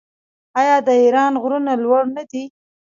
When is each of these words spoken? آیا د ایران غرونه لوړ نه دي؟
آیا 0.59 0.75
د 0.87 0.89
ایران 1.03 1.33
غرونه 1.41 1.73
لوړ 1.83 2.01
نه 2.15 2.23
دي؟ 2.29 2.43